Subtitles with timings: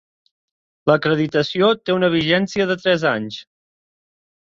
[0.91, 3.43] L'acreditació té una vigència de tres anys.